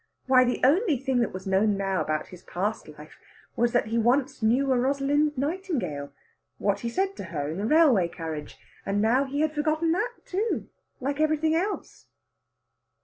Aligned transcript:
Why, 0.25 0.43
the 0.43 0.59
only 0.63 0.97
thing 0.97 1.19
that 1.19 1.31
was 1.31 1.45
known 1.45 1.77
now 1.77 2.01
about 2.01 2.29
his 2.29 2.41
past 2.41 2.87
life 2.97 3.19
was 3.55 3.71
that 3.73 3.85
he 3.89 3.99
once 3.99 4.41
knew 4.41 4.71
a 4.73 4.79
Rosalind 4.79 5.37
Nightingale 5.37 6.11
what 6.57 6.79
he 6.79 6.89
said 6.89 7.15
to 7.17 7.25
her 7.25 7.47
in 7.51 7.59
the 7.59 7.67
railway 7.67 8.07
carriage. 8.07 8.57
And 8.83 8.99
now 8.99 9.25
he 9.25 9.41
had 9.41 9.53
forgotten 9.53 9.91
that, 9.91 10.13
too, 10.25 10.69
like 10.99 11.19
everything 11.21 11.53
else. 11.53 12.07